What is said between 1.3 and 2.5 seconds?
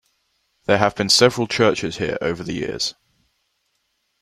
churches here over